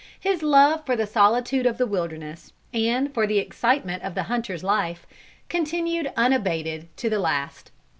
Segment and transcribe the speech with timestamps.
[0.19, 4.63] His love for the solitude of the wilderness, and for the excitement of the hunter's
[4.63, 5.05] life,
[5.47, 7.69] continued unabated to the last.